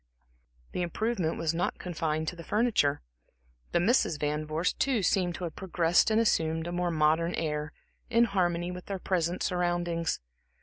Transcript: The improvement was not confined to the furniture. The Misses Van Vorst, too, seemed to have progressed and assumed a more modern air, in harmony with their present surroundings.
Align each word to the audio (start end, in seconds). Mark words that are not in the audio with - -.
The 0.71 0.81
improvement 0.81 1.37
was 1.37 1.53
not 1.53 1.77
confined 1.77 2.27
to 2.29 2.35
the 2.35 2.43
furniture. 2.43 3.03
The 3.71 3.79
Misses 3.79 4.17
Van 4.17 4.47
Vorst, 4.47 4.79
too, 4.79 5.03
seemed 5.03 5.35
to 5.35 5.43
have 5.43 5.55
progressed 5.55 6.09
and 6.09 6.19
assumed 6.19 6.65
a 6.65 6.71
more 6.71 6.89
modern 6.89 7.35
air, 7.35 7.71
in 8.09 8.23
harmony 8.23 8.71
with 8.71 8.87
their 8.87 8.97
present 8.97 9.43
surroundings. 9.43 10.19